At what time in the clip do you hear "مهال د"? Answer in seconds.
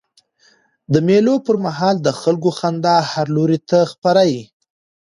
1.65-2.07